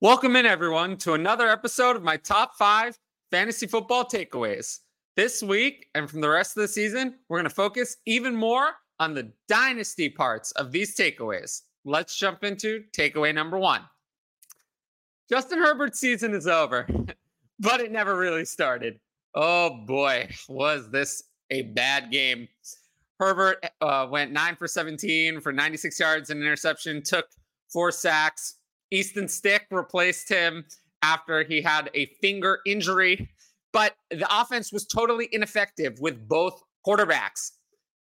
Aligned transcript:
Welcome 0.00 0.34
in, 0.34 0.44
everyone, 0.44 0.96
to 0.98 1.14
another 1.14 1.48
episode 1.48 1.94
of 1.94 2.02
my 2.02 2.16
top 2.16 2.56
five 2.56 2.98
fantasy 3.30 3.66
football 3.68 4.04
takeaways. 4.04 4.80
This 5.14 5.40
week 5.40 5.86
and 5.94 6.10
from 6.10 6.20
the 6.20 6.28
rest 6.28 6.56
of 6.56 6.62
the 6.62 6.68
season, 6.68 7.14
we're 7.28 7.38
going 7.38 7.48
to 7.48 7.54
focus 7.54 7.96
even 8.04 8.34
more 8.34 8.70
on 8.98 9.14
the 9.14 9.32
dynasty 9.48 10.10
parts 10.10 10.50
of 10.52 10.72
these 10.72 10.96
takeaways. 10.96 11.62
Let's 11.84 12.18
jump 12.18 12.42
into 12.42 12.82
takeaway 12.92 13.32
number 13.32 13.56
one. 13.56 13.82
Justin 15.30 15.60
Herbert's 15.60 16.00
season 16.00 16.34
is 16.34 16.48
over, 16.48 16.88
but 17.60 17.80
it 17.80 17.92
never 17.92 18.16
really 18.16 18.44
started. 18.44 18.98
Oh 19.36 19.84
boy, 19.86 20.28
was 20.48 20.90
this 20.90 21.22
a 21.50 21.62
bad 21.62 22.10
game. 22.10 22.48
Herbert 23.20 23.64
uh, 23.80 24.08
went 24.10 24.32
nine 24.32 24.56
for 24.56 24.66
17 24.66 25.40
for 25.40 25.52
96 25.52 25.98
yards 26.00 26.30
and 26.30 26.42
interception, 26.42 27.00
took 27.00 27.26
four 27.72 27.92
sacks, 27.92 28.56
Easton 28.90 29.28
Stick 29.28 29.66
replaced 29.70 30.28
him 30.28 30.64
after 31.02 31.42
he 31.44 31.60
had 31.60 31.90
a 31.94 32.06
finger 32.20 32.60
injury, 32.66 33.30
but 33.72 33.94
the 34.10 34.26
offense 34.30 34.72
was 34.72 34.86
totally 34.86 35.28
ineffective 35.32 35.98
with 36.00 36.28
both 36.28 36.62
quarterbacks. 36.86 37.52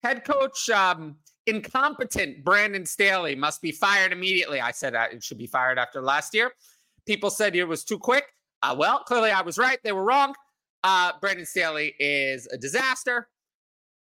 Head 0.03 0.25
coach, 0.25 0.69
um, 0.71 1.17
incompetent 1.47 2.45
Brandon 2.45 2.85
Staley 2.85 3.35
must 3.35 3.63
be 3.63 3.73
fired 3.73 4.13
immediately. 4.13 4.61
I 4.61 4.71
said 4.71 4.95
it 4.95 5.23
should 5.23 5.39
be 5.39 5.47
fired 5.47 5.79
after 5.79 6.03
last 6.03 6.35
year. 6.35 6.53
People 7.07 7.31
said 7.31 7.57
it 7.57 7.65
was 7.65 7.85
too 7.85 7.99
quick. 7.99 8.25
Uh, 8.63 8.75
well, 8.77 9.01
clearly 9.01 9.31
I 9.31 9.43
was 9.43 9.59
right. 9.59 9.79
They 9.83 9.93
were 9.93 10.05
wrong. 10.05 10.35
Uh, 10.85 11.13
Brandon 11.21 11.47
Staley 11.47 11.95
is 11.99 12.47
a 12.53 12.59
disaster. 12.59 13.29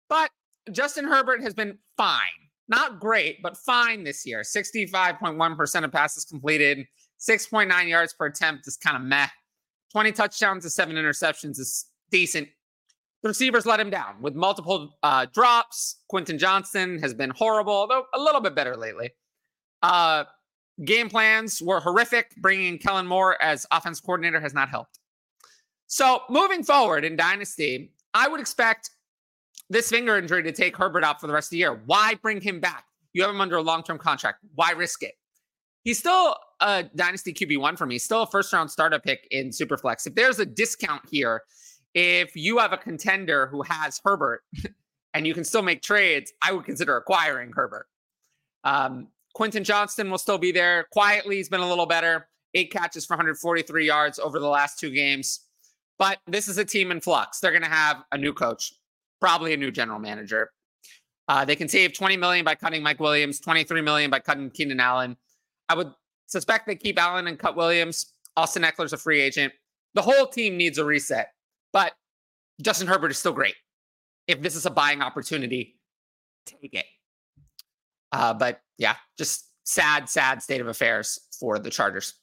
But 0.10 0.30
Justin 0.72 1.06
Herbert 1.06 1.42
has 1.42 1.54
been 1.54 1.78
fine 1.98 2.41
not 2.72 3.00
great, 3.00 3.44
but 3.44 3.58
fine 3.58 4.04
this 4.04 4.26
year. 4.26 4.42
65.1% 4.42 5.84
of 5.84 5.92
passes 5.92 6.26
completed, 6.26 6.88
6.9 7.20 7.88
yards 7.88 8.14
per 8.14 8.28
attempt 8.28 8.66
is 8.68 8.78
kind 8.78 8.96
of 8.96 9.04
meh. 9.04 9.28
20 9.92 10.14
touchdowns 10.14 10.64
to 10.64 10.70
seven 10.70 10.96
interceptions 10.96 11.60
is 11.60 11.86
decent. 12.10 12.48
The 13.24 13.28
receivers 13.28 13.66
let 13.66 13.80
him 13.80 13.90
down 13.90 14.16
with 14.22 14.36
multiple 14.36 14.98
uh, 15.04 15.28
drops. 15.34 15.98
Quentin 16.08 16.40
Johnston 16.40 16.98
has 17.00 17.14
been 17.14 17.30
horrible, 17.30 17.74
although 17.74 18.06
a 18.16 18.20
little 18.20 18.42
bit 18.42 18.56
better 18.56 18.76
lately. 18.78 19.12
Uh, 19.84 20.24
game 20.86 21.10
plans 21.10 21.62
were 21.62 21.82
horrific. 21.82 22.34
Bringing 22.38 22.80
Kellen 22.80 23.06
Moore 23.06 23.40
as 23.44 23.68
offense 23.70 24.00
coordinator 24.00 24.40
has 24.40 24.54
not 24.54 24.70
helped. 24.70 24.98
So 25.88 26.22
moving 26.30 26.64
forward 26.64 27.04
in 27.04 27.18
Dynasty, 27.18 27.92
I 28.14 28.30
would 28.30 28.40
expect 28.40 28.92
this 29.72 29.90
finger 29.90 30.18
injury 30.18 30.44
to 30.44 30.52
take 30.52 30.76
Herbert 30.76 31.04
out 31.04 31.22
for 31.22 31.28
the 31.28 31.34
rest 31.34 31.48
of 31.48 31.52
the 31.52 31.58
year. 31.58 31.82
Why 31.86 32.16
bring 32.16 32.42
him 32.42 32.60
back? 32.60 32.86
You 33.14 33.24
have 33.24 33.32
him 33.32 33.42
under 33.42 33.56
a 33.56 33.62
long 33.62 33.84
term 33.84 33.98
contract. 33.98 34.40
Why 34.56 34.72
risk 34.72 35.02
it? 35.02 35.14
He's 35.84 35.98
still 35.98 36.36
a 36.60 36.84
dynasty 36.96 37.34
QB1 37.34 37.78
for 37.78 37.86
me, 37.86 37.98
still 37.98 38.24
a 38.24 38.28
first 38.28 38.54
round 38.54 38.70
startup 38.70 39.04
pick 39.04 39.28
in 39.32 39.50
Superflex. 39.50 40.06
If 40.06 40.16
there's 40.16 40.40
a 40.40 40.46
discount 40.46 41.02
here, 41.10 41.44
if 41.94 42.36
you 42.36 42.60
have 42.60 42.74
a 42.74 42.78
contender 42.78 43.48
who 43.48 43.64
has 43.64 44.00
Herbert 44.04 44.44
and 45.14 45.26
you 45.26 45.34
can 45.34 45.44
still 45.44 45.62
make 45.62 45.82
trades, 45.82 46.32
I 46.44 46.52
would 46.52 46.66
consider 46.66 46.98
acquiring 46.98 47.54
Herbert. 47.56 47.88
Um, 48.64 49.08
Quentin 49.34 49.64
Johnston 49.64 50.12
will 50.12 50.18
still 50.18 50.38
be 50.38 50.52
there. 50.52 50.86
Quietly, 50.92 51.38
he's 51.38 51.50
been 51.50 51.62
a 51.62 51.70
little 51.70 51.86
better. 51.86 52.28
Eight 52.54 52.72
catches 52.72 53.06
for 53.06 53.14
143 53.14 53.88
yards 53.88 54.20
over 54.20 54.38
the 54.38 54.48
last 54.48 54.78
two 54.78 54.92
games. 54.92 55.48
But 55.98 56.20
this 56.28 56.48
is 56.48 56.58
a 56.58 56.66
team 56.66 56.92
in 56.92 57.00
flux. 57.00 57.40
They're 57.40 57.52
going 57.52 57.64
to 57.64 57.70
have 57.70 58.04
a 58.12 58.18
new 58.18 58.34
coach 58.34 58.74
probably 59.22 59.54
a 59.54 59.58
new 59.58 59.72
general 59.72 60.00
manager. 60.00 60.52
Uh, 61.28 61.46
they 61.46 61.56
can 61.56 61.70
save 61.70 61.94
20 61.94 62.18
million 62.18 62.44
by 62.44 62.56
cutting 62.56 62.84
Mike 62.84 63.00
Williams, 63.00 63.40
23 63.40 63.82
million 63.82 64.12
by 64.12 64.20
cutting 64.20 64.50
Keenan 64.50 64.80
Allen. 64.80 65.16
I 65.70 65.76
would 65.76 65.94
suspect 66.28 66.68
they 66.68 66.76
keep 66.76 67.00
Allen 67.00 67.28
and 67.28 67.40
cut 67.40 67.56
Williams. 67.56 68.14
Austin 68.36 68.64
Ekeler's 68.64 68.94
a 68.94 68.98
free 68.98 69.22
agent. 69.22 69.54
The 69.94 70.02
whole 70.02 70.28
team 70.28 70.58
needs 70.58 70.78
a 70.78 70.86
reset, 70.86 71.30
but 71.72 71.94
Justin 72.62 72.88
Herbert 72.88 73.12
is 73.12 73.18
still 73.18 73.34
great. 73.34 73.56
If 74.28 74.42
this 74.42 74.56
is 74.56 74.66
a 74.66 74.70
buying 74.70 75.02
opportunity, 75.02 75.78
take 76.46 76.74
it. 76.74 76.86
Uh, 78.12 78.34
but 78.34 78.62
yeah, 78.78 78.96
just 79.18 79.46
sad, 79.64 80.10
sad 80.10 80.42
state 80.42 80.62
of 80.62 80.68
affairs 80.68 81.20
for 81.40 81.60
the 81.60 81.70
Chargers. 81.70 82.16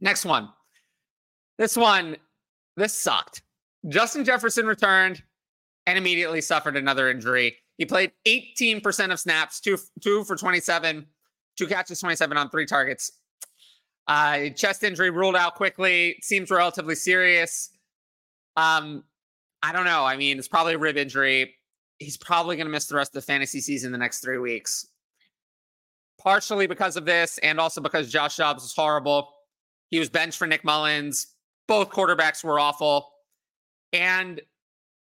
Next 0.00 0.24
one. 0.24 0.48
This 1.58 1.76
one, 1.76 2.16
this 2.76 2.94
sucked. 2.94 3.42
Justin 3.88 4.24
Jefferson 4.24 4.66
returned 4.66 5.22
and 5.86 5.98
immediately 5.98 6.40
suffered 6.40 6.76
another 6.76 7.10
injury. 7.10 7.56
He 7.78 7.86
played 7.86 8.12
18% 8.26 9.12
of 9.12 9.18
snaps, 9.18 9.60
two, 9.60 9.78
two 10.00 10.24
for 10.24 10.36
27, 10.36 11.06
two 11.56 11.66
catches, 11.66 12.00
27 12.00 12.36
on 12.36 12.50
three 12.50 12.66
targets. 12.66 13.12
Uh, 14.06 14.48
chest 14.50 14.82
injury 14.82 15.10
ruled 15.10 15.36
out 15.36 15.54
quickly. 15.54 16.16
Seems 16.22 16.50
relatively 16.50 16.94
serious. 16.94 17.70
Um, 18.56 19.04
I 19.62 19.72
don't 19.72 19.84
know. 19.84 20.04
I 20.04 20.16
mean, 20.16 20.38
it's 20.38 20.48
probably 20.48 20.74
a 20.74 20.78
rib 20.78 20.96
injury. 20.96 21.54
He's 21.98 22.16
probably 22.16 22.56
going 22.56 22.66
to 22.66 22.72
miss 22.72 22.86
the 22.86 22.96
rest 22.96 23.10
of 23.14 23.22
the 23.22 23.26
fantasy 23.26 23.60
season 23.60 23.92
the 23.92 23.98
next 23.98 24.20
three 24.20 24.38
weeks. 24.38 24.86
Partially 26.20 26.66
because 26.66 26.96
of 26.96 27.04
this, 27.04 27.38
and 27.38 27.58
also 27.58 27.80
because 27.80 28.10
Josh 28.10 28.36
Dobbs 28.36 28.62
was 28.62 28.74
horrible. 28.74 29.32
He 29.90 29.98
was 29.98 30.08
benched 30.08 30.38
for 30.38 30.46
Nick 30.46 30.64
Mullens. 30.64 31.28
Both 31.68 31.90
quarterbacks 31.90 32.42
were 32.44 32.58
awful. 32.58 33.10
And 33.92 34.40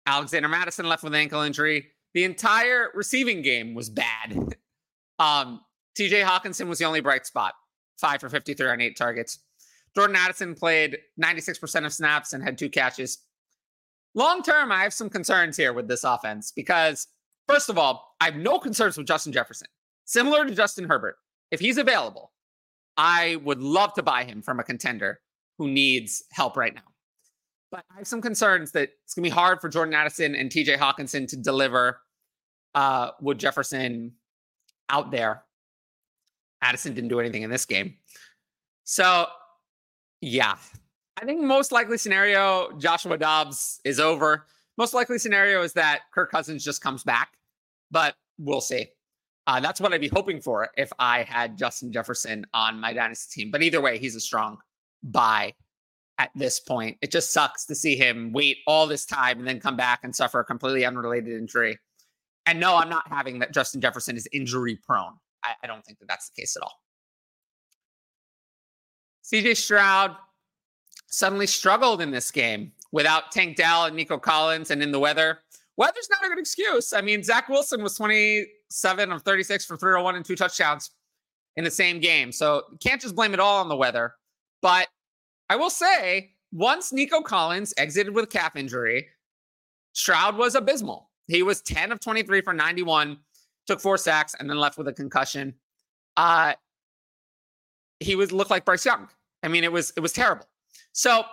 Alexander 0.07 0.49
Mattison 0.49 0.89
left 0.89 1.03
with 1.03 1.15
an 1.15 1.21
ankle 1.21 1.43
injury. 1.43 1.89
The 2.15 2.25
entire 2.25 2.89
receiving 2.95 3.43
game 3.43 3.75
was 3.75 3.89
bad. 3.89 4.33
um, 5.19 5.61
TJ 5.99 6.25
Hockenson 6.25 6.69
was 6.69 6.79
the 6.79 6.85
only 6.85 7.01
bright 7.01 7.27
spot, 7.27 7.55
five 7.99 8.21
for 8.21 8.29
53 8.29 8.69
on 8.69 8.81
eight 8.81 8.97
targets. 8.97 9.39
Jordan 9.95 10.17
Addison 10.17 10.55
played 10.55 10.99
96% 11.23 11.85
of 11.85 11.93
snaps 11.93 12.33
and 12.33 12.43
had 12.43 12.57
two 12.57 12.71
catches. 12.71 13.19
Long 14.15 14.43
term, 14.43 14.73
I 14.73 14.83
have 14.83 14.93
some 14.93 15.11
concerns 15.11 15.57
here 15.57 15.73
with 15.73 15.89
this 15.89 16.05
offense 16.05 16.53
because, 16.53 17.09
first 17.49 17.69
of 17.69 17.79
all, 17.79 18.15
I 18.21 18.27
have 18.27 18.37
no 18.37 18.59
concerns 18.59 18.97
with 18.97 19.07
Justin 19.07 19.33
Jefferson. 19.33 19.69
Similar 20.05 20.47
to 20.47 20.55
Justin 20.55 20.89
Herbert, 20.89 21.17
if 21.51 21.61
he's 21.61 21.79
available, 21.79 22.33
I 22.97 23.37
would 23.45 23.61
love 23.61 23.95
to 23.95 24.03
buy 24.03 24.25
him 24.25 24.43
from 24.43 24.61
a 24.61 24.65
contender 24.65 25.21
who 25.59 25.69
needs 25.69 26.25
help 26.31 26.57
right 26.57 26.75
now. 26.75 26.83
But 27.73 27.87
I 27.91 27.99
have 27.99 28.07
some 28.07 28.21
concerns 28.21 28.71
that 28.73 28.91
it's 29.03 29.15
going 29.15 29.25
to 29.25 29.31
be 29.31 29.35
hard 29.35 29.63
for 29.63 29.71
Jordan 29.71 29.95
Addison 29.95 30.35
and 30.35 30.51
TJ 30.51 30.77
Hockenson 30.77 31.27
to 31.29 31.37
deliver 31.37 32.03
uh, 32.75 33.13
with 33.23 33.39
Jefferson 33.39 34.13
out 34.91 35.11
there. 35.11 35.43
Addison 36.61 36.93
didn't 36.93 37.09
do 37.09 37.19
anything 37.19 37.43
in 37.43 37.51
this 37.51 37.65
game. 37.65 37.97
So, 38.85 39.27
yeah, 40.21 40.57
I 41.21 41.25
think 41.25 41.41
most 41.41 41.73
likely 41.73 41.97
scenario 41.97 42.71
Joshua 42.79 43.17
Dobbs 43.17 43.81
is 43.85 43.99
over. 43.99 44.47
Most 44.77 44.93
likely 44.93 45.19
scenario 45.19 45.63
is 45.63 45.73
that 45.73 46.03
Kirk 46.13 46.31
Cousins 46.31 46.63
just 46.63 46.83
comes 46.83 47.03
back, 47.03 47.33
but 47.91 48.15
we'll 48.39 48.61
see. 48.61 48.89
Uh, 49.47 49.61
that's 49.61 49.81
what 49.81 49.95
I'd 49.95 50.01
be 50.01 50.09
hoping 50.09 50.41
for 50.41 50.69
if 50.77 50.93
I 50.99 51.23
had 51.23 51.57
Justin 51.57 51.91
Jefferson 51.91 52.45
on 52.53 52.79
my 52.79 52.93
dynasty 52.93 53.43
team. 53.43 53.51
But 53.51 53.63
either 53.63 53.81
way, 53.81 53.99
he's 53.99 54.15
a 54.15 54.21
strong 54.21 54.59
buy 55.03 55.55
at 56.19 56.31
this 56.35 56.61
point. 56.61 56.99
It 57.03 57.11
just 57.11 57.33
sucks 57.33 57.65
to 57.67 57.75
see 57.75 57.97
him 57.97 58.33
wait 58.33 58.59
all 58.67 58.87
this 58.87 59.05
time 59.05 59.39
and 59.39 59.47
then 59.47 59.61
come 59.61 59.77
back 59.77 60.01
and 60.03 60.15
suffer 60.15 60.41
a 60.41 60.45
completely 60.45 60.85
unrelated 60.85 61.37
injury. 61.37 61.79
And 62.47 62.59
no, 62.59 62.77
I'm 62.77 62.89
not 62.89 63.09
having 63.09 63.39
that 63.39 63.53
Justin 63.53 63.81
Jefferson 63.81 64.17
is 64.17 64.29
injury 64.33 64.77
prone. 64.77 65.15
I, 65.45 65.53
I 65.63 65.67
don't 65.67 65.85
think 65.85 65.99
that 66.01 66.09
that's 66.09 66.31
the 66.31 66.41
case 66.41 66.57
at 66.57 66.63
all. 66.63 66.81
CJ 69.25 69.57
Stroud 69.57 70.17
suddenly 71.07 71.47
struggled 71.47 72.01
in 72.01 72.11
this 72.11 72.31
game 72.31 72.73
without 72.91 73.31
Tank 73.31 73.57
Dell 73.57 73.85
and 73.85 73.97
Nico 73.97 74.19
Collins 74.19 74.71
and 74.71 74.83
in 74.83 74.93
the 74.93 74.99
weather. 74.99 75.39
Weather's 75.77 76.09
not 76.11 76.25
a 76.25 76.29
good 76.29 76.39
excuse. 76.39 76.93
I 76.93 77.01
mean, 77.01 77.23
Zach 77.23 77.49
Wilson 77.49 77.83
was 77.83 77.95
27 77.97 79.13
of 79.13 79.23
36 79.23 79.65
for 79.65 79.77
301 79.77 80.17
and 80.17 80.25
two 80.25 80.37
touchdowns 80.37 80.91
in 81.57 81.65
the 81.65 81.71
same 81.71 82.01
game. 82.01 82.33
So 82.33 82.65
can't 82.83 83.01
just 83.01 83.15
blame 83.15 83.35
it 83.35 83.41
all 83.41 83.61
on 83.61 83.69
the 83.69 83.77
weather. 83.77 84.15
But 84.61 84.89
I 85.49 85.57
will 85.57 85.71
say, 85.71 86.33
once 86.53 86.93
Nico 86.93 87.21
Collins 87.21 87.75
exited 87.77 88.15
with 88.15 88.31
calf 88.31 88.57
injury, 88.57 89.09
Stroud 89.93 90.37
was 90.37 90.55
abysmal. 90.55 91.11
He 91.27 91.43
was 91.43 91.61
10 91.63 91.93
of 91.93 92.01
23 92.01 92.41
for 92.41 92.53
91, 92.53 93.19
took 93.67 93.81
four 93.81 93.97
sacks, 93.97 94.35
and 94.39 94.49
then 94.49 94.59
left 94.59 94.79
with 94.79 94.89
a 94.89 94.93
concussion. 94.93 95.55
Uh, 96.17 96.55
he 98.01 98.17
was 98.17 98.33
looked 98.33 98.51
like 98.51 98.65
Bryce 98.65 98.85
Young. 98.85 99.09
I 99.43 99.49
mean, 99.49 99.65
it 99.65 99.73
was 99.73 99.93
it 99.97 100.01
was 100.01 100.13
terrible. 100.13 100.47
So 100.93 101.25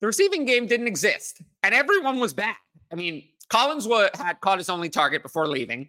the 0.00 0.06
receiving 0.06 0.44
game 0.44 0.66
didn't 0.66 0.86
exist, 0.86 1.42
and 1.62 1.74
everyone 1.74 2.20
was 2.20 2.32
bad. 2.32 2.56
I 2.92 2.94
mean, 2.94 3.24
Collins 3.48 3.86
was, 3.86 4.10
had 4.14 4.40
caught 4.40 4.58
his 4.58 4.68
only 4.68 4.88
target 4.88 5.22
before 5.22 5.46
leaving, 5.46 5.88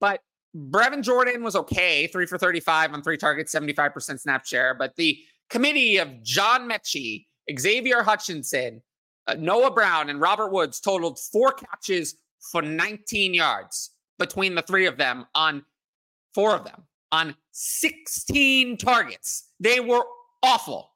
but 0.00 0.22
Brevin 0.56 1.02
Jordan 1.02 1.42
was 1.42 1.54
okay, 1.56 2.06
three 2.06 2.26
for 2.26 2.38
35 2.38 2.94
on 2.94 3.02
three 3.02 3.16
targets, 3.16 3.54
75% 3.54 4.18
snap 4.18 4.46
share. 4.46 4.74
But 4.74 4.96
the 4.96 5.18
committee 5.50 5.98
of 5.98 6.22
John 6.22 6.68
Metchie, 6.68 7.26
Xavier 7.58 8.02
Hutchinson, 8.02 8.82
uh, 9.26 9.34
Noah 9.38 9.70
Brown, 9.70 10.10
and 10.10 10.20
Robert 10.20 10.52
Woods 10.52 10.80
totaled 10.80 11.18
four 11.18 11.52
catches 11.52 12.16
for 12.40 12.62
19 12.62 13.34
yards 13.34 13.90
between 14.18 14.54
the 14.54 14.62
three 14.62 14.86
of 14.86 14.96
them 14.96 15.26
on 15.34 15.64
four 16.34 16.54
of 16.54 16.64
them. 16.64 16.84
on 17.10 17.34
16 17.52 18.76
targets. 18.76 19.50
They 19.58 19.80
were 19.80 20.04
awful. 20.42 20.90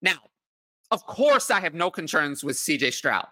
Now, 0.00 0.18
of 0.90 1.04
course, 1.06 1.50
I 1.50 1.60
have 1.60 1.74
no 1.74 1.90
concerns 1.90 2.44
with 2.44 2.56
CJ 2.56 2.92
Stroud, 2.92 3.26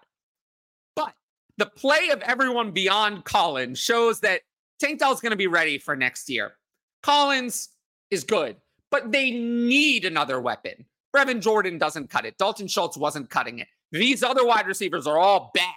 but 0.95 1.13
the 1.57 1.67
play 1.67 2.09
of 2.09 2.21
everyone 2.21 2.71
beyond 2.71 3.23
Collins 3.23 3.79
shows 3.79 4.19
that 4.21 4.41
Tank 4.79 4.99
Dell 4.99 5.13
is 5.13 5.21
going 5.21 5.31
to 5.31 5.37
be 5.37 5.47
ready 5.47 5.77
for 5.77 5.95
next 5.95 6.29
year. 6.29 6.53
Collins 7.01 7.69
is 8.09 8.23
good, 8.23 8.57
but 8.91 9.11
they 9.11 9.31
need 9.31 10.05
another 10.05 10.39
weapon. 10.39 10.85
Brevin 11.15 11.41
Jordan 11.41 11.77
doesn't 11.77 12.09
cut 12.09 12.25
it. 12.25 12.37
Dalton 12.37 12.67
Schultz 12.67 12.97
wasn't 12.97 13.29
cutting 13.29 13.59
it. 13.59 13.67
These 13.91 14.23
other 14.23 14.45
wide 14.45 14.67
receivers 14.67 15.07
are 15.07 15.17
all 15.17 15.51
bad. 15.53 15.73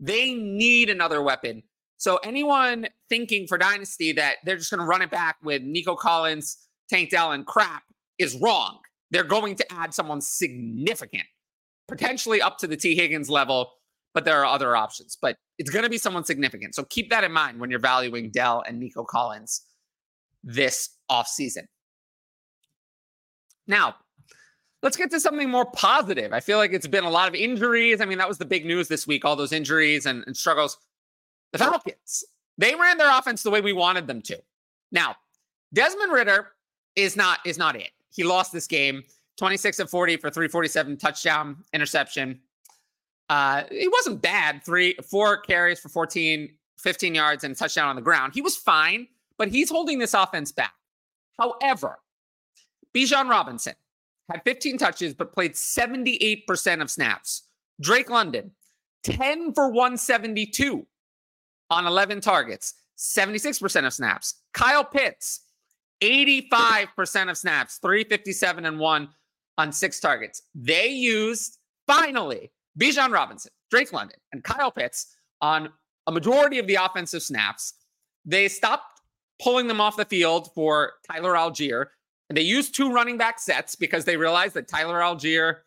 They 0.00 0.34
need 0.34 0.90
another 0.90 1.22
weapon. 1.22 1.62
So 1.98 2.18
anyone 2.18 2.88
thinking 3.08 3.46
for 3.46 3.56
Dynasty 3.56 4.12
that 4.12 4.36
they're 4.44 4.56
just 4.56 4.70
going 4.70 4.80
to 4.80 4.86
run 4.86 5.02
it 5.02 5.10
back 5.10 5.36
with 5.42 5.62
Nico 5.62 5.94
Collins, 5.94 6.58
Tank 6.90 7.10
Dell, 7.10 7.32
and 7.32 7.46
crap 7.46 7.84
is 8.18 8.36
wrong. 8.40 8.78
They're 9.10 9.24
going 9.24 9.54
to 9.56 9.72
add 9.72 9.94
someone 9.94 10.20
significant, 10.20 11.24
potentially 11.88 12.42
up 12.42 12.58
to 12.58 12.66
the 12.66 12.76
Tee 12.76 12.96
Higgins 12.96 13.30
level, 13.30 13.72
but 14.14 14.24
there 14.24 14.38
are 14.40 14.46
other 14.46 14.76
options. 14.76 15.16
But 15.20 15.36
it's 15.58 15.70
going 15.70 15.84
to 15.84 15.90
be 15.90 15.98
someone 15.98 16.24
significant. 16.24 16.74
So 16.74 16.84
keep 16.84 17.08
that 17.10 17.24
in 17.24 17.32
mind 17.32 17.60
when 17.60 17.70
you're 17.70 17.78
valuing 17.78 18.30
Dell 18.30 18.62
and 18.66 18.78
Nico 18.78 19.04
Collins 19.04 19.62
this 20.42 20.90
offseason. 21.10 21.66
Now, 23.66 23.96
let's 24.82 24.96
get 24.96 25.10
to 25.10 25.20
something 25.20 25.50
more 25.50 25.64
positive. 25.64 26.32
I 26.32 26.40
feel 26.40 26.58
like 26.58 26.72
it's 26.72 26.86
been 26.86 27.04
a 27.04 27.10
lot 27.10 27.28
of 27.28 27.34
injuries. 27.34 28.00
I 28.00 28.04
mean, 28.04 28.18
that 28.18 28.28
was 28.28 28.38
the 28.38 28.44
big 28.44 28.64
news 28.64 28.88
this 28.88 29.06
week, 29.06 29.24
all 29.24 29.36
those 29.36 29.52
injuries 29.52 30.06
and, 30.06 30.24
and 30.26 30.36
struggles. 30.36 30.78
The 31.52 31.58
Falcons, 31.58 32.24
they 32.58 32.74
ran 32.74 32.98
their 32.98 33.16
offense 33.16 33.42
the 33.42 33.50
way 33.50 33.60
we 33.60 33.72
wanted 33.72 34.06
them 34.06 34.22
to. 34.22 34.38
Now, 34.92 35.16
Desmond 35.72 36.12
Ridder 36.12 36.52
is 36.94 37.16
not 37.16 37.40
is 37.44 37.58
not 37.58 37.76
it. 37.76 37.90
He 38.14 38.24
lost 38.24 38.52
this 38.52 38.66
game 38.66 39.02
26 39.36 39.80
of 39.80 39.90
40 39.90 40.16
for 40.16 40.30
347 40.30 40.96
touchdown 40.96 41.56
interception. 41.72 42.40
Uh, 43.28 43.64
he 43.70 43.88
wasn't 43.88 44.22
bad. 44.22 44.62
Three, 44.64 44.94
four 45.08 45.38
carries 45.38 45.80
for 45.80 45.88
14, 45.88 46.48
15 46.78 47.14
yards 47.14 47.44
and 47.44 47.56
touchdown 47.56 47.88
on 47.88 47.96
the 47.96 48.02
ground. 48.02 48.32
He 48.34 48.40
was 48.40 48.56
fine, 48.56 49.08
but 49.36 49.48
he's 49.48 49.68
holding 49.68 49.98
this 49.98 50.14
offense 50.14 50.52
back. 50.52 50.74
However, 51.38 51.98
Bijan 52.96 53.28
Robinson 53.28 53.74
had 54.30 54.42
15 54.44 54.78
touches, 54.78 55.12
but 55.12 55.34
played 55.34 55.52
78% 55.52 56.80
of 56.80 56.90
snaps. 56.90 57.42
Drake 57.80 58.08
London, 58.08 58.52
10 59.04 59.52
for 59.52 59.68
172 59.68 60.86
on 61.68 61.86
11 61.86 62.22
targets, 62.22 62.74
76% 62.96 63.86
of 63.86 63.92
snaps. 63.92 64.40
Kyle 64.54 64.84
Pitts, 64.84 65.42
85% 66.02 67.30
of 67.30 67.36
snaps, 67.36 67.78
357 67.82 68.64
and 68.64 68.78
1 68.78 69.08
on 69.58 69.72
six 69.72 70.00
targets. 70.00 70.42
They 70.54 70.88
used 70.88 71.58
finally 71.86 72.50
Bijan 72.80 73.12
Robinson, 73.12 73.52
Drake 73.70 73.92
London, 73.92 74.18
and 74.32 74.42
Kyle 74.42 74.70
Pitts 74.70 75.14
on 75.42 75.68
a 76.06 76.12
majority 76.12 76.58
of 76.58 76.66
the 76.66 76.76
offensive 76.76 77.22
snaps. 77.22 77.74
They 78.24 78.48
stopped 78.48 79.00
pulling 79.42 79.66
them 79.68 79.82
off 79.82 79.96
the 79.96 80.04
field 80.06 80.50
for 80.54 80.94
Tyler 81.10 81.34
Allgeier. 81.34 81.86
And 82.28 82.36
they 82.36 82.42
used 82.42 82.74
two 82.74 82.92
running 82.92 83.16
back 83.16 83.38
sets 83.38 83.74
because 83.74 84.04
they 84.04 84.16
realized 84.16 84.54
that 84.54 84.68
Tyler 84.68 85.00
Allgeier 85.00 85.58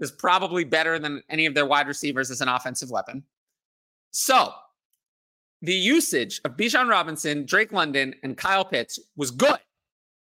is 0.00 0.10
probably 0.10 0.64
better 0.64 0.98
than 0.98 1.22
any 1.28 1.46
of 1.46 1.54
their 1.54 1.66
wide 1.66 1.86
receivers 1.86 2.30
as 2.30 2.40
an 2.40 2.48
offensive 2.48 2.90
weapon. 2.90 3.22
So 4.10 4.52
the 5.62 5.74
usage 5.74 6.40
of 6.44 6.56
Bijan 6.56 6.88
Robinson, 6.88 7.44
Drake 7.44 7.72
London, 7.72 8.14
and 8.22 8.36
Kyle 8.36 8.64
Pitts 8.64 8.98
was 9.16 9.30
good. 9.30 9.58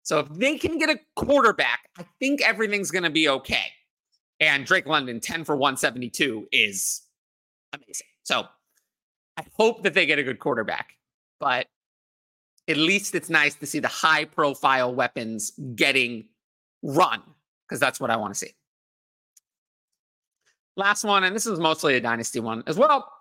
So 0.03 0.19
if 0.19 0.29
they 0.29 0.57
can 0.57 0.77
get 0.77 0.89
a 0.89 0.99
quarterback, 1.15 1.89
I 1.97 2.05
think 2.19 2.41
everything's 2.41 2.91
going 2.91 3.03
to 3.03 3.09
be 3.09 3.27
okay. 3.27 3.71
And 4.39 4.65
Drake 4.65 4.85
London, 4.85 5.19
10 5.19 5.43
for 5.43 5.55
172, 5.55 6.47
is 6.51 7.01
amazing. 7.73 8.07
So 8.23 8.45
I 9.37 9.45
hope 9.57 9.81
that 9.81 9.95
they 9.95 10.05
get 10.05 10.19
a 10.19 10.23
good 10.23 10.37
quarterback. 10.37 10.93
But 11.39 11.65
at 12.67 12.77
least 12.77 13.15
it's 13.15 13.29
nice 13.29 13.55
to 13.55 13.65
see 13.65 13.79
the 13.79 13.87
high 13.87 14.25
profile 14.25 14.93
weapons 14.93 15.51
getting 15.75 16.25
run 16.81 17.21
because 17.67 17.79
that's 17.79 17.99
what 17.99 18.09
I 18.09 18.17
want 18.17 18.33
to 18.33 18.37
see. 18.37 18.51
Last 20.77 21.03
one, 21.03 21.23
and 21.23 21.35
this 21.35 21.45
is 21.45 21.59
mostly 21.59 21.95
a 21.95 22.01
dynasty 22.01 22.39
one 22.39 22.63
as 22.67 22.77
well. 22.77 23.11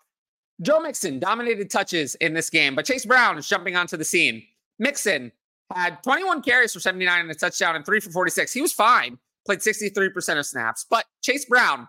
Joe 0.60 0.80
Mixon 0.80 1.18
dominated 1.18 1.70
touches 1.70 2.14
in 2.16 2.34
this 2.34 2.50
game, 2.50 2.74
but 2.74 2.84
Chase 2.84 3.04
Brown 3.04 3.38
is 3.38 3.48
jumping 3.48 3.76
onto 3.76 3.96
the 3.96 4.04
scene. 4.04 4.42
Mixon 4.78 5.32
had 5.72 6.02
21 6.02 6.42
carries 6.42 6.72
for 6.72 6.80
79 6.80 7.20
and 7.20 7.30
a 7.30 7.34
touchdown 7.34 7.76
and 7.76 7.84
three 7.84 8.00
for 8.00 8.10
46. 8.10 8.52
He 8.52 8.60
was 8.60 8.72
fine, 8.72 9.18
played 9.46 9.60
63% 9.60 10.38
of 10.38 10.46
snaps. 10.46 10.86
But 10.88 11.04
Chase 11.22 11.44
Brown, 11.44 11.88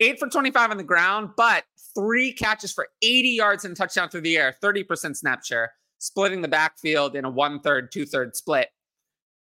eight 0.00 0.18
for 0.18 0.28
25 0.28 0.70
on 0.70 0.76
the 0.76 0.84
ground, 0.84 1.30
but 1.36 1.64
three 1.94 2.32
catches 2.32 2.72
for 2.72 2.88
80 3.02 3.28
yards 3.28 3.64
and 3.64 3.72
a 3.72 3.76
touchdown 3.76 4.08
through 4.08 4.22
the 4.22 4.36
air, 4.36 4.54
30% 4.62 5.16
snap 5.16 5.44
share, 5.44 5.72
splitting 6.04 6.42
the 6.42 6.48
backfield 6.48 7.16
in 7.16 7.24
a 7.24 7.30
one 7.30 7.60
third, 7.60 7.90
two 7.90 8.04
third 8.04 8.36
split. 8.36 8.68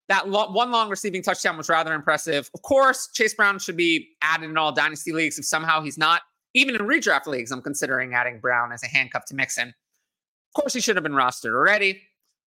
That 0.08 0.28
lo- 0.28 0.50
one 0.50 0.70
long 0.70 0.88
receiving 0.88 1.22
touchdown 1.22 1.56
was 1.56 1.68
rather 1.68 1.92
impressive. 1.92 2.50
Of 2.54 2.62
course, 2.62 3.08
Chase 3.12 3.34
Brown 3.34 3.58
should 3.58 3.76
be 3.76 4.08
added 4.22 4.50
in 4.50 4.56
all 4.56 4.72
dynasty 4.72 5.12
leagues 5.12 5.38
if 5.38 5.44
somehow 5.44 5.82
he's 5.82 5.98
not. 5.98 6.22
Even 6.54 6.74
in 6.74 6.80
redraft 6.80 7.26
leagues, 7.26 7.52
I'm 7.52 7.62
considering 7.62 8.14
adding 8.14 8.40
Brown 8.40 8.72
as 8.72 8.82
a 8.82 8.86
handcuff 8.86 9.26
to 9.26 9.34
Mixon. 9.34 9.68
Of 9.68 10.62
course, 10.62 10.72
he 10.72 10.80
should 10.80 10.96
have 10.96 11.02
been 11.02 11.12
rostered 11.12 11.54
already. 11.54 12.02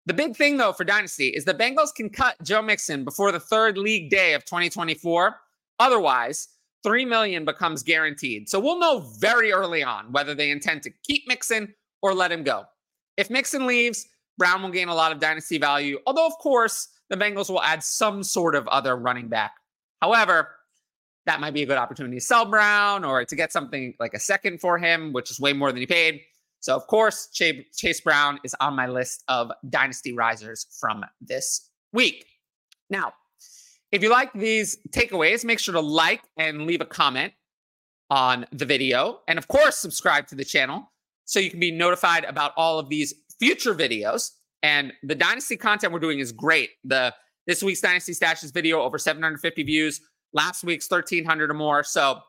The 0.06 0.14
big 0.14 0.36
thing, 0.36 0.56
though, 0.56 0.72
for 0.72 0.84
Dynasty 0.84 1.28
is 1.28 1.44
the 1.44 1.54
Bengals 1.54 1.94
can 1.94 2.08
cut 2.08 2.36
Joe 2.42 2.62
Mixon 2.62 3.04
before 3.04 3.32
the 3.32 3.40
third 3.40 3.76
league 3.76 4.10
day 4.10 4.32
of 4.32 4.44
2024. 4.44 5.36
Otherwise, 5.78 6.48
three 6.82 7.04
million 7.04 7.44
becomes 7.44 7.82
guaranteed. 7.82 8.48
So 8.48 8.60
we'll 8.60 8.78
know 8.78 9.00
very 9.18 9.52
early 9.52 9.82
on 9.82 10.12
whether 10.12 10.34
they 10.34 10.50
intend 10.50 10.82
to 10.84 10.90
keep 11.02 11.28
Mixon 11.28 11.74
or 12.00 12.14
let 12.14 12.32
him 12.32 12.44
go. 12.44 12.64
If 13.20 13.28
Mixon 13.28 13.66
leaves, 13.66 14.08
Brown 14.38 14.62
will 14.62 14.70
gain 14.70 14.88
a 14.88 14.94
lot 14.94 15.12
of 15.12 15.18
dynasty 15.18 15.58
value. 15.58 15.98
Although, 16.06 16.26
of 16.26 16.32
course, 16.38 16.88
the 17.10 17.16
Bengals 17.16 17.50
will 17.50 17.62
add 17.62 17.84
some 17.84 18.22
sort 18.22 18.54
of 18.54 18.66
other 18.68 18.96
running 18.96 19.28
back. 19.28 19.52
However, 20.00 20.48
that 21.26 21.38
might 21.38 21.52
be 21.52 21.62
a 21.62 21.66
good 21.66 21.76
opportunity 21.76 22.16
to 22.16 22.24
sell 22.24 22.46
Brown 22.46 23.04
or 23.04 23.22
to 23.26 23.36
get 23.36 23.52
something 23.52 23.92
like 24.00 24.14
a 24.14 24.18
second 24.18 24.58
for 24.58 24.78
him, 24.78 25.12
which 25.12 25.30
is 25.30 25.38
way 25.38 25.52
more 25.52 25.70
than 25.70 25.80
he 25.80 25.86
paid. 25.86 26.22
So, 26.60 26.74
of 26.74 26.86
course, 26.86 27.28
Chase 27.28 28.00
Brown 28.00 28.40
is 28.42 28.56
on 28.58 28.74
my 28.74 28.86
list 28.86 29.22
of 29.28 29.52
dynasty 29.68 30.14
risers 30.14 30.66
from 30.80 31.04
this 31.20 31.68
week. 31.92 32.24
Now, 32.88 33.12
if 33.92 34.02
you 34.02 34.08
like 34.08 34.32
these 34.32 34.78
takeaways, 34.92 35.44
make 35.44 35.58
sure 35.58 35.74
to 35.74 35.80
like 35.80 36.22
and 36.38 36.66
leave 36.66 36.80
a 36.80 36.86
comment 36.86 37.34
on 38.08 38.46
the 38.50 38.64
video. 38.64 39.20
And 39.28 39.38
of 39.38 39.46
course, 39.46 39.76
subscribe 39.76 40.26
to 40.28 40.34
the 40.34 40.44
channel 40.44 40.90
so 41.24 41.38
you 41.40 41.50
can 41.50 41.60
be 41.60 41.70
notified 41.70 42.24
about 42.24 42.52
all 42.56 42.78
of 42.78 42.88
these 42.88 43.14
future 43.38 43.74
videos. 43.74 44.30
And 44.62 44.92
the 45.02 45.14
dynasty 45.14 45.56
content 45.56 45.92
we're 45.92 46.00
doing 46.00 46.18
is 46.18 46.32
great. 46.32 46.70
The 46.84 47.14
this 47.46 47.62
week's 47.62 47.80
Dynasty 47.80 48.12
Stashes 48.12 48.52
video 48.52 48.80
over 48.82 48.98
750 48.98 49.62
views, 49.62 50.00
last 50.32 50.62
week's 50.62 50.88
1300 50.88 51.50
or 51.50 51.54
more. 51.54 51.82
So 51.82 52.20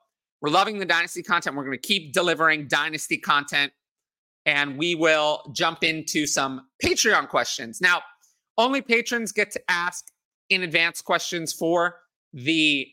we're 0.41 0.49
loving 0.49 0.79
the 0.79 0.85
dynasty 0.85 1.21
content. 1.21 1.55
We're 1.55 1.65
going 1.65 1.77
to 1.77 1.87
keep 1.87 2.13
delivering 2.13 2.67
dynasty 2.67 3.17
content 3.17 3.71
and 4.45 4.77
we 4.77 4.95
will 4.95 5.43
jump 5.53 5.83
into 5.83 6.25
some 6.25 6.67
Patreon 6.83 7.27
questions. 7.29 7.81
Now, 7.81 8.01
only 8.57 8.81
patrons 8.81 9.31
get 9.31 9.51
to 9.51 9.61
ask 9.69 10.05
in 10.49 10.63
advance 10.63 11.01
questions 11.01 11.53
for 11.53 11.97
the 12.33 12.87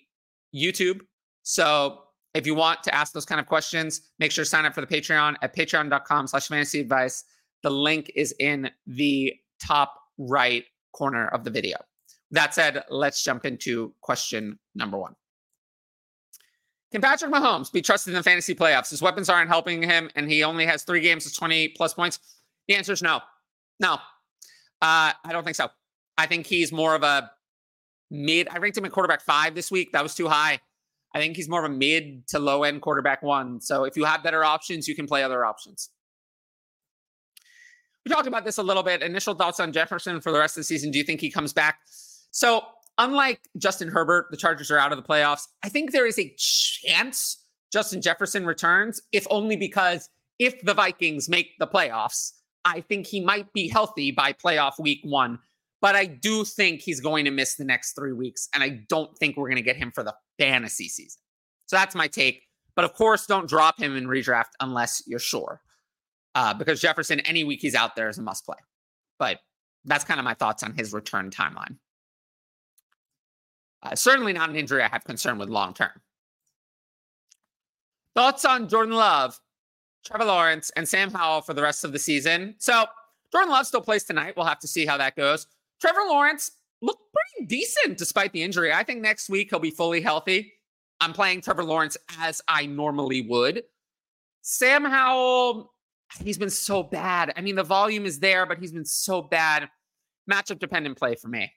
YouTube. 0.54 1.00
So 1.42 2.00
if 2.38 2.46
you 2.46 2.54
want 2.54 2.84
to 2.84 2.94
ask 2.94 3.12
those 3.12 3.26
kind 3.26 3.40
of 3.40 3.46
questions, 3.46 4.02
make 4.20 4.30
sure 4.30 4.44
to 4.44 4.48
sign 4.48 4.64
up 4.64 4.72
for 4.72 4.80
the 4.80 4.86
Patreon 4.86 5.34
at 5.42 5.56
patreon.com 5.56 6.28
slash 6.28 6.46
fantasy 6.46 6.78
advice. 6.78 7.24
The 7.64 7.70
link 7.70 8.12
is 8.14 8.32
in 8.38 8.70
the 8.86 9.34
top 9.60 10.00
right 10.18 10.64
corner 10.92 11.26
of 11.26 11.42
the 11.42 11.50
video. 11.50 11.78
That 12.30 12.54
said, 12.54 12.84
let's 12.90 13.24
jump 13.24 13.44
into 13.44 13.92
question 14.02 14.56
number 14.76 14.96
one. 14.96 15.16
Can 16.92 17.00
Patrick 17.00 17.32
Mahomes 17.32 17.72
be 17.72 17.82
trusted 17.82 18.12
in 18.12 18.18
the 18.18 18.22
fantasy 18.22 18.54
playoffs? 18.54 18.90
His 18.90 19.02
weapons 19.02 19.28
aren't 19.28 19.48
helping 19.48 19.82
him, 19.82 20.08
and 20.14 20.30
he 20.30 20.44
only 20.44 20.64
has 20.64 20.84
three 20.84 21.00
games 21.00 21.26
of 21.26 21.36
20 21.36 21.70
plus 21.70 21.92
points. 21.92 22.20
The 22.68 22.76
answer 22.76 22.92
is 22.92 23.02
no. 23.02 23.20
No. 23.80 23.94
Uh, 23.94 23.98
I 24.80 25.32
don't 25.32 25.42
think 25.42 25.56
so. 25.56 25.70
I 26.16 26.26
think 26.26 26.46
he's 26.46 26.70
more 26.70 26.94
of 26.94 27.02
a 27.02 27.32
mid. 28.12 28.48
I 28.48 28.58
ranked 28.58 28.78
him 28.78 28.84
at 28.84 28.92
quarterback 28.92 29.22
five 29.22 29.56
this 29.56 29.72
week. 29.72 29.90
That 29.90 30.04
was 30.04 30.14
too 30.14 30.28
high. 30.28 30.60
I 31.18 31.22
think 31.22 31.36
he's 31.36 31.48
more 31.48 31.64
of 31.64 31.70
a 31.70 31.74
mid 31.74 32.28
to 32.28 32.38
low 32.38 32.62
end 32.62 32.80
quarterback 32.80 33.22
one. 33.22 33.60
So 33.60 33.84
if 33.84 33.96
you 33.96 34.04
have 34.04 34.22
better 34.22 34.44
options, 34.44 34.86
you 34.86 34.94
can 34.94 35.06
play 35.06 35.24
other 35.24 35.44
options. 35.44 35.90
We 38.04 38.14
talked 38.14 38.28
about 38.28 38.44
this 38.44 38.58
a 38.58 38.62
little 38.62 38.84
bit. 38.84 39.02
Initial 39.02 39.34
thoughts 39.34 39.58
on 39.58 39.72
Jefferson 39.72 40.20
for 40.20 40.30
the 40.30 40.38
rest 40.38 40.56
of 40.56 40.60
the 40.60 40.64
season. 40.64 40.90
Do 40.90 40.98
you 40.98 41.04
think 41.04 41.20
he 41.20 41.30
comes 41.30 41.52
back? 41.52 41.80
So 42.30 42.62
unlike 42.98 43.40
Justin 43.56 43.88
Herbert, 43.88 44.28
the 44.30 44.36
Chargers 44.36 44.70
are 44.70 44.78
out 44.78 44.92
of 44.92 44.96
the 44.96 45.02
playoffs. 45.02 45.48
I 45.62 45.68
think 45.68 45.90
there 45.90 46.06
is 46.06 46.18
a 46.18 46.32
chance 46.38 47.44
Justin 47.72 48.00
Jefferson 48.00 48.46
returns, 48.46 49.02
if 49.12 49.26
only 49.28 49.56
because 49.56 50.08
if 50.38 50.62
the 50.62 50.72
Vikings 50.72 51.28
make 51.28 51.58
the 51.58 51.66
playoffs, 51.66 52.32
I 52.64 52.80
think 52.80 53.06
he 53.06 53.20
might 53.20 53.52
be 53.52 53.68
healthy 53.68 54.12
by 54.12 54.32
playoff 54.32 54.78
week 54.78 55.00
one. 55.02 55.40
But 55.80 55.94
I 55.94 56.06
do 56.06 56.44
think 56.44 56.80
he's 56.80 57.00
going 57.00 57.24
to 57.24 57.30
miss 57.30 57.54
the 57.56 57.64
next 57.64 57.92
three 57.92 58.12
weeks. 58.12 58.48
And 58.54 58.62
I 58.62 58.80
don't 58.88 59.16
think 59.18 59.36
we're 59.36 59.48
going 59.48 59.56
to 59.56 59.62
get 59.62 59.76
him 59.76 59.92
for 59.92 60.02
the 60.02 60.14
fantasy 60.38 60.88
season. 60.88 61.20
So 61.66 61.76
that's 61.76 61.94
my 61.94 62.08
take. 62.08 62.42
But 62.74 62.84
of 62.84 62.94
course, 62.94 63.26
don't 63.26 63.48
drop 63.48 63.80
him 63.80 63.96
in 63.96 64.06
redraft 64.06 64.52
unless 64.60 65.02
you're 65.06 65.18
sure. 65.18 65.60
Uh, 66.34 66.54
because 66.54 66.80
Jefferson, 66.80 67.20
any 67.20 67.44
week 67.44 67.60
he's 67.60 67.74
out 67.74 67.96
there 67.96 68.08
is 68.08 68.18
a 68.18 68.22
must 68.22 68.44
play. 68.44 68.58
But 69.18 69.40
that's 69.84 70.04
kind 70.04 70.20
of 70.20 70.24
my 70.24 70.34
thoughts 70.34 70.62
on 70.62 70.74
his 70.74 70.92
return 70.92 71.30
timeline. 71.30 71.76
Uh, 73.82 73.94
certainly 73.94 74.32
not 74.32 74.50
an 74.50 74.56
injury 74.56 74.82
I 74.82 74.88
have 74.88 75.04
concern 75.04 75.38
with 75.38 75.48
long 75.48 75.74
term. 75.74 75.90
Thoughts 78.14 78.44
on 78.44 78.68
Jordan 78.68 78.94
Love, 78.94 79.38
Trevor 80.04 80.24
Lawrence, 80.24 80.70
and 80.76 80.88
Sam 80.88 81.12
Howell 81.12 81.42
for 81.42 81.54
the 81.54 81.62
rest 81.62 81.84
of 81.84 81.92
the 81.92 81.98
season. 81.98 82.56
So 82.58 82.86
Jordan 83.30 83.50
Love 83.50 83.66
still 83.66 83.80
plays 83.80 84.04
tonight. 84.04 84.34
We'll 84.36 84.46
have 84.46 84.58
to 84.60 84.68
see 84.68 84.86
how 84.86 84.96
that 84.96 85.14
goes. 85.14 85.46
Trevor 85.80 86.00
Lawrence 86.08 86.50
looked 86.82 87.02
pretty 87.12 87.46
decent 87.46 87.98
despite 87.98 88.32
the 88.32 88.42
injury. 88.42 88.72
I 88.72 88.82
think 88.82 89.00
next 89.00 89.28
week 89.28 89.48
he'll 89.50 89.58
be 89.58 89.70
fully 89.70 90.00
healthy. 90.00 90.52
I'm 91.00 91.12
playing 91.12 91.42
Trevor 91.42 91.64
Lawrence 91.64 91.96
as 92.18 92.42
I 92.48 92.66
normally 92.66 93.22
would. 93.22 93.62
Sam 94.42 94.84
Howell, 94.84 95.72
he's 96.22 96.38
been 96.38 96.50
so 96.50 96.82
bad. 96.82 97.32
I 97.36 97.40
mean, 97.40 97.54
the 97.54 97.62
volume 97.62 98.06
is 98.06 98.18
there, 98.18 98.46
but 98.46 98.58
he's 98.58 98.72
been 98.72 98.84
so 98.84 99.22
bad. 99.22 99.68
Matchup 100.30 100.58
dependent 100.58 100.98
play 100.98 101.14
for 101.14 101.28
me. 101.28 101.52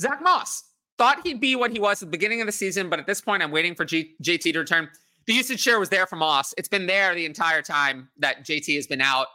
Zach 0.00 0.22
Moss 0.22 0.64
thought 0.98 1.26
he'd 1.26 1.40
be 1.40 1.56
what 1.56 1.70
he 1.70 1.78
was 1.78 2.02
at 2.02 2.08
the 2.08 2.10
beginning 2.10 2.40
of 2.40 2.46
the 2.46 2.52
season, 2.52 2.88
but 2.88 2.98
at 2.98 3.06
this 3.06 3.20
point, 3.20 3.42
I'm 3.42 3.50
waiting 3.50 3.74
for 3.74 3.84
G- 3.84 4.14
JT 4.22 4.52
to 4.52 4.58
return. 4.60 4.88
The 5.26 5.34
usage 5.34 5.60
share 5.60 5.78
was 5.78 5.88
there 5.88 6.06
for 6.06 6.16
Moss. 6.16 6.54
It's 6.58 6.68
been 6.68 6.86
there 6.86 7.14
the 7.14 7.24
entire 7.24 7.62
time 7.62 8.08
that 8.18 8.44
JT 8.44 8.74
has 8.76 8.86
been 8.86 9.00
out. 9.00 9.26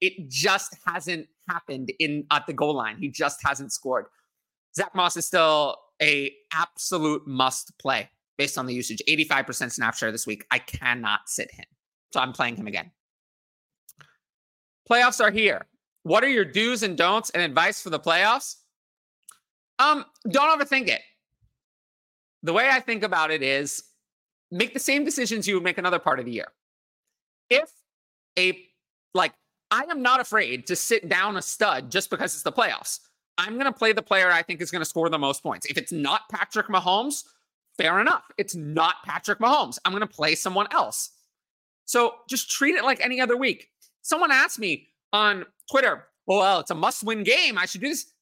It 0.00 0.28
just 0.28 0.76
hasn't 0.86 1.26
happened 1.48 1.92
in 1.98 2.24
at 2.30 2.46
the 2.46 2.52
goal 2.52 2.74
line. 2.74 2.96
He 2.98 3.08
just 3.08 3.40
hasn't 3.44 3.72
scored. 3.72 4.06
Zach 4.76 4.94
Moss 4.94 5.16
is 5.16 5.26
still 5.26 5.76
a 6.00 6.32
absolute 6.52 7.26
must 7.26 7.76
play 7.78 8.10
based 8.36 8.56
on 8.56 8.66
the 8.66 8.74
usage. 8.74 9.02
85% 9.08 9.72
snap 9.72 9.94
share 9.96 10.12
this 10.12 10.26
week. 10.26 10.44
I 10.50 10.58
cannot 10.58 11.20
sit 11.26 11.50
him. 11.52 11.66
So 12.12 12.20
I'm 12.20 12.32
playing 12.32 12.56
him 12.56 12.66
again. 12.66 12.90
Playoffs 14.90 15.20
are 15.20 15.30
here. 15.30 15.66
What 16.04 16.24
are 16.24 16.28
your 16.28 16.44
do's 16.44 16.82
and 16.82 16.96
don'ts 16.96 17.30
and 17.30 17.42
advice 17.42 17.82
for 17.82 17.90
the 17.90 17.98
playoffs? 17.98 18.56
Um, 19.78 20.04
don't 20.30 20.58
overthink 20.58 20.88
it. 20.88 21.02
The 22.42 22.52
way 22.52 22.68
I 22.70 22.80
think 22.80 23.02
about 23.02 23.30
it 23.30 23.42
is 23.42 23.82
make 24.50 24.72
the 24.72 24.80
same 24.80 25.04
decisions 25.04 25.46
you 25.46 25.54
would 25.54 25.64
make 25.64 25.78
another 25.78 25.98
part 25.98 26.18
of 26.18 26.24
the 26.24 26.32
year. 26.32 26.48
If 27.50 27.70
a 28.38 28.64
like 29.14 29.32
I 29.70 29.84
am 29.84 30.02
not 30.02 30.20
afraid 30.20 30.66
to 30.68 30.76
sit 30.76 31.08
down 31.08 31.36
a 31.36 31.42
stud 31.42 31.90
just 31.90 32.10
because 32.10 32.34
it's 32.34 32.42
the 32.42 32.52
playoffs. 32.52 33.00
I'm 33.36 33.54
going 33.54 33.66
to 33.66 33.72
play 33.72 33.92
the 33.92 34.02
player 34.02 34.30
I 34.30 34.42
think 34.42 34.60
is 34.60 34.70
going 34.70 34.80
to 34.80 34.88
score 34.88 35.08
the 35.08 35.18
most 35.18 35.42
points. 35.42 35.66
If 35.66 35.78
it's 35.78 35.92
not 35.92 36.22
Patrick 36.30 36.68
Mahomes, 36.68 37.24
fair 37.76 38.00
enough. 38.00 38.24
It's 38.36 38.56
not 38.56 38.96
Patrick 39.04 39.38
Mahomes. 39.38 39.78
I'm 39.84 39.92
going 39.92 40.00
to 40.00 40.06
play 40.06 40.34
someone 40.34 40.66
else. 40.72 41.10
So 41.84 42.14
just 42.28 42.50
treat 42.50 42.74
it 42.74 42.84
like 42.84 43.00
any 43.00 43.20
other 43.20 43.36
week. 43.36 43.68
Someone 44.02 44.32
asked 44.32 44.58
me 44.58 44.88
on 45.12 45.44
Twitter, 45.70 46.06
well, 46.26 46.60
it's 46.60 46.70
a 46.70 46.74
must 46.74 47.04
win 47.04 47.22
game. 47.22 47.56
I 47.56 47.66
should 47.66 47.80
do 47.80 47.88
this. 47.88 48.12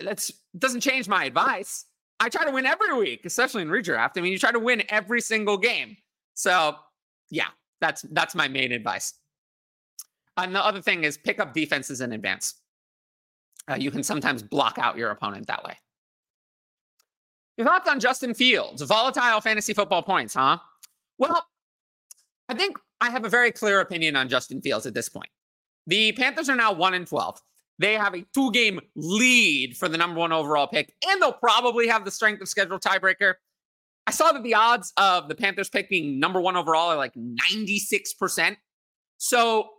That 0.00 0.30
doesn't 0.58 0.80
change 0.80 1.08
my 1.08 1.24
advice. 1.24 1.86
I 2.18 2.28
try 2.28 2.44
to 2.44 2.50
win 2.50 2.66
every 2.66 2.92
week, 2.98 3.24
especially 3.24 3.62
in 3.62 3.68
redraft. 3.68 4.10
I 4.16 4.20
mean, 4.20 4.32
you 4.32 4.38
try 4.38 4.52
to 4.52 4.58
win 4.58 4.82
every 4.90 5.22
single 5.22 5.56
game. 5.56 5.96
So 6.34 6.76
yeah, 7.30 7.48
that's 7.80 8.02
that's 8.10 8.34
my 8.34 8.48
main 8.48 8.72
advice. 8.72 9.14
And 10.36 10.54
the 10.54 10.64
other 10.64 10.80
thing 10.80 11.04
is 11.04 11.16
pick 11.18 11.40
up 11.40 11.52
defenses 11.52 12.00
in 12.00 12.12
advance. 12.12 12.54
Uh, 13.68 13.74
you 13.74 13.90
can 13.90 14.02
sometimes 14.02 14.42
block 14.42 14.78
out 14.78 14.96
your 14.96 15.10
opponent 15.10 15.46
that 15.48 15.62
way. 15.64 15.76
Your 17.56 17.66
thoughts 17.66 17.88
on 17.88 18.00
Justin 18.00 18.32
Fields, 18.32 18.80
volatile 18.82 19.40
fantasy 19.40 19.74
football 19.74 20.02
points, 20.02 20.34
huh? 20.34 20.58
Well, 21.18 21.44
I 22.48 22.54
think 22.54 22.78
I 23.00 23.10
have 23.10 23.24
a 23.24 23.28
very 23.28 23.52
clear 23.52 23.80
opinion 23.80 24.16
on 24.16 24.28
Justin 24.28 24.62
Fields 24.62 24.86
at 24.86 24.94
this 24.94 25.08
point. 25.08 25.28
The 25.86 26.12
Panthers 26.12 26.48
are 26.48 26.56
now 26.56 26.72
1 26.72 26.94
and 26.94 27.06
12. 27.06 27.40
They 27.78 27.94
have 27.94 28.14
a 28.14 28.24
two 28.34 28.50
game 28.52 28.78
lead 28.94 29.76
for 29.76 29.88
the 29.88 29.96
number 29.96 30.20
one 30.20 30.32
overall 30.32 30.66
pick, 30.66 30.94
and 31.08 31.20
they'll 31.20 31.32
probably 31.32 31.88
have 31.88 32.04
the 32.04 32.10
strength 32.10 32.42
of 32.42 32.48
schedule 32.48 32.78
tiebreaker. 32.78 33.34
I 34.06 34.10
saw 34.10 34.32
that 34.32 34.42
the 34.42 34.54
odds 34.54 34.92
of 34.96 35.28
the 35.28 35.34
Panthers 35.34 35.70
pick 35.70 35.88
being 35.88 36.20
number 36.20 36.40
one 36.40 36.56
overall 36.56 36.90
are 36.90 36.96
like 36.96 37.14
96%. 37.14 38.56
So 39.16 39.70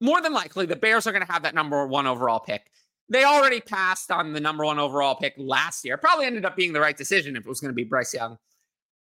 more 0.00 0.20
than 0.20 0.32
likely, 0.32 0.66
the 0.66 0.76
Bears 0.76 1.06
are 1.06 1.12
going 1.12 1.24
to 1.24 1.32
have 1.32 1.42
that 1.42 1.54
number 1.54 1.86
one 1.86 2.06
overall 2.06 2.40
pick. 2.40 2.70
They 3.08 3.24
already 3.24 3.60
passed 3.60 4.10
on 4.10 4.32
the 4.32 4.40
number 4.40 4.64
one 4.64 4.78
overall 4.78 5.14
pick 5.14 5.34
last 5.36 5.84
year. 5.84 5.96
Probably 5.96 6.26
ended 6.26 6.44
up 6.44 6.56
being 6.56 6.72
the 6.72 6.80
right 6.80 6.96
decision 6.96 7.36
if 7.36 7.44
it 7.44 7.48
was 7.48 7.60
going 7.60 7.70
to 7.70 7.74
be 7.74 7.84
Bryce 7.84 8.14
Young. 8.14 8.38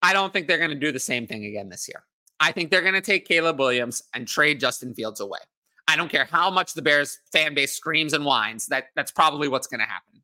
I 0.02 0.12
don't 0.12 0.32
think 0.32 0.48
they're 0.48 0.58
going 0.58 0.70
to 0.70 0.76
do 0.76 0.92
the 0.92 0.98
same 0.98 1.26
thing 1.26 1.44
again 1.44 1.68
this 1.68 1.88
year. 1.88 2.04
I 2.40 2.52
think 2.52 2.70
they're 2.70 2.82
going 2.82 2.94
to 2.94 3.00
take 3.00 3.26
Caleb 3.26 3.58
Williams 3.58 4.02
and 4.14 4.26
trade 4.26 4.60
Justin 4.60 4.94
Fields 4.94 5.20
away. 5.20 5.38
I 5.86 5.96
don't 5.96 6.10
care 6.10 6.24
how 6.24 6.50
much 6.50 6.74
the 6.74 6.82
Bears 6.82 7.18
fan 7.32 7.54
base 7.54 7.72
screams 7.72 8.12
and 8.14 8.24
whines. 8.24 8.66
That 8.66 8.86
that's 8.96 9.12
probably 9.12 9.48
what's 9.48 9.66
going 9.66 9.80
to 9.80 9.86
happen. 9.86 10.22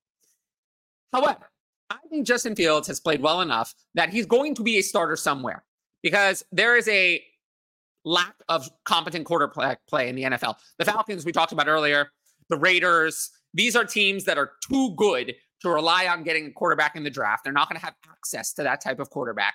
However, 1.12 1.50
I 1.90 1.96
think 2.08 2.26
Justin 2.26 2.54
Fields 2.56 2.88
has 2.88 3.00
played 3.00 3.20
well 3.20 3.40
enough 3.40 3.74
that 3.94 4.10
he's 4.10 4.26
going 4.26 4.54
to 4.54 4.62
be 4.62 4.78
a 4.78 4.82
starter 4.82 5.16
somewhere 5.16 5.64
because 6.02 6.44
there 6.52 6.76
is 6.76 6.88
a 6.88 7.22
lack 8.04 8.34
of 8.48 8.68
competent 8.84 9.26
quarterback 9.26 9.80
play 9.88 10.08
in 10.08 10.16
the 10.16 10.22
NFL. 10.22 10.56
The 10.78 10.84
Falcons, 10.84 11.24
we 11.24 11.32
talked 11.32 11.52
about 11.52 11.68
earlier, 11.68 12.10
the 12.48 12.56
Raiders, 12.56 13.30
these 13.54 13.76
are 13.76 13.84
teams 13.84 14.24
that 14.24 14.38
are 14.38 14.52
too 14.68 14.94
good 14.96 15.34
to 15.62 15.68
rely 15.68 16.06
on 16.06 16.22
getting 16.22 16.46
a 16.46 16.50
quarterback 16.50 16.96
in 16.96 17.04
the 17.04 17.10
draft. 17.10 17.44
They're 17.44 17.52
not 17.52 17.68
going 17.68 17.78
to 17.78 17.84
have 17.84 17.94
access 18.10 18.52
to 18.54 18.62
that 18.62 18.80
type 18.80 19.00
of 19.00 19.10
quarterback. 19.10 19.54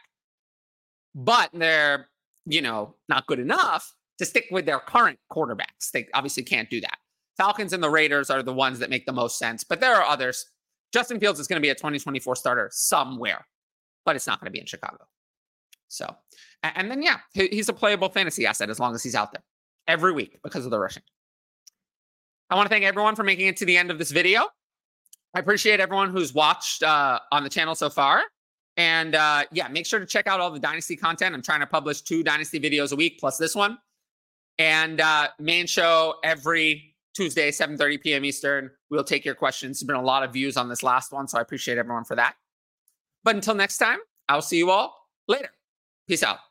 But 1.13 1.49
they're, 1.53 2.07
you 2.45 2.61
know, 2.61 2.95
not 3.09 3.25
good 3.25 3.39
enough 3.39 3.93
to 4.19 4.25
stick 4.25 4.47
with 4.51 4.65
their 4.65 4.79
current 4.79 5.19
quarterbacks. 5.31 5.91
They 5.93 6.07
obviously 6.13 6.43
can't 6.43 6.69
do 6.69 6.81
that. 6.81 6.97
Falcons 7.37 7.73
and 7.73 7.83
the 7.83 7.89
Raiders 7.89 8.29
are 8.29 8.43
the 8.43 8.53
ones 8.53 8.79
that 8.79 8.89
make 8.89 9.05
the 9.05 9.11
most 9.11 9.37
sense, 9.37 9.63
but 9.63 9.81
there 9.81 9.95
are 9.95 10.03
others. 10.03 10.45
Justin 10.93 11.19
Fields 11.19 11.39
is 11.39 11.47
going 11.47 11.57
to 11.57 11.61
be 11.61 11.69
a 11.69 11.75
2024 11.75 12.35
starter 12.35 12.69
somewhere, 12.71 13.45
but 14.05 14.15
it's 14.15 14.27
not 14.27 14.39
going 14.39 14.47
to 14.47 14.51
be 14.51 14.59
in 14.59 14.65
Chicago. 14.65 15.05
So, 15.95 16.15
and 16.63 16.89
then, 16.89 17.01
yeah, 17.01 17.17
he's 17.33 17.69
a 17.69 17.73
playable 17.73 18.09
fantasy 18.09 18.45
asset 18.45 18.69
as 18.69 18.79
long 18.79 18.95
as 18.95 19.03
he's 19.03 19.15
out 19.15 19.31
there 19.31 19.43
every 19.87 20.13
week 20.13 20.39
because 20.43 20.65
of 20.65 20.71
the 20.71 20.79
rushing. 20.79 21.03
I 22.49 22.55
want 22.55 22.67
to 22.67 22.69
thank 22.69 22.85
everyone 22.85 23.15
for 23.15 23.23
making 23.23 23.47
it 23.47 23.57
to 23.57 23.65
the 23.65 23.77
end 23.77 23.91
of 23.91 23.97
this 23.97 24.11
video. 24.11 24.45
I 25.35 25.39
appreciate 25.39 25.79
everyone 25.79 26.11
who's 26.11 26.33
watched 26.33 26.83
uh, 26.83 27.19
on 27.31 27.43
the 27.43 27.49
channel 27.49 27.75
so 27.75 27.89
far. 27.89 28.23
And 28.77 29.15
uh, 29.15 29.43
yeah, 29.51 29.67
make 29.67 29.85
sure 29.85 29.99
to 29.99 30.05
check 30.05 30.27
out 30.27 30.39
all 30.39 30.51
the 30.51 30.59
Dynasty 30.59 30.95
content. 30.95 31.33
I'm 31.33 31.41
trying 31.41 31.61
to 31.61 31.67
publish 31.67 32.01
two 32.01 32.23
Dynasty 32.23 32.59
videos 32.59 32.91
a 32.91 32.95
week 32.95 33.19
plus 33.19 33.37
this 33.37 33.55
one. 33.55 33.77
And 34.57 35.01
uh, 35.01 35.29
main 35.39 35.67
show 35.67 36.15
every 36.23 36.95
Tuesday, 37.15 37.51
7.30 37.51 38.01
p.m. 38.01 38.25
Eastern. 38.25 38.71
We'll 38.89 39.03
take 39.03 39.25
your 39.25 39.35
questions. 39.35 39.79
There's 39.79 39.87
been 39.87 39.95
a 39.95 40.01
lot 40.01 40.23
of 40.23 40.33
views 40.33 40.57
on 40.57 40.69
this 40.69 40.83
last 40.83 41.11
one, 41.11 41.27
so 41.27 41.37
I 41.37 41.41
appreciate 41.41 41.77
everyone 41.77 42.03
for 42.03 42.15
that. 42.15 42.35
But 43.23 43.35
until 43.35 43.55
next 43.55 43.77
time, 43.77 43.99
I'll 44.29 44.41
see 44.41 44.57
you 44.57 44.69
all 44.69 44.95
later. 45.27 45.49
Peace 46.07 46.24
out. 46.24 46.44